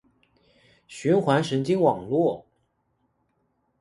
[0.87, 2.43] 循环神经网络